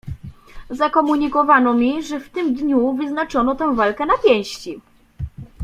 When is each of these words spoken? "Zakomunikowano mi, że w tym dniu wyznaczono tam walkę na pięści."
"Zakomunikowano 0.69 1.73
mi, 1.73 2.03
że 2.03 2.19
w 2.19 2.29
tym 2.29 2.53
dniu 2.53 2.93
wyznaczono 2.93 3.55
tam 3.55 3.75
walkę 3.75 4.05
na 4.05 4.17
pięści." 4.17 4.81